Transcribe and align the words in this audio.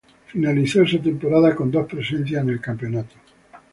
Finalizó 0.31 0.81
esa 0.81 0.99
temporada 0.99 1.55
con 1.55 1.69
dos 1.69 1.85
presencias 1.85 2.41
en 2.41 2.49
el 2.49 2.59
campeonato. 2.59 3.13